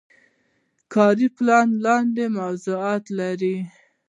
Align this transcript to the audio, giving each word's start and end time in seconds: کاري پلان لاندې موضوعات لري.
کاري 0.93 1.27
پلان 1.37 1.67
لاندې 1.85 2.25
موضوعات 2.39 3.03
لري. 3.19 3.57